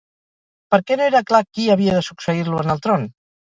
[0.75, 3.09] Per què no era clar qui havia de succeir-lo en el tron?